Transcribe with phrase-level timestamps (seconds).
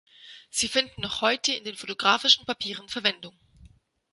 [0.49, 3.37] Sie finden noch heute in den fotografischen Papieren Verwendung.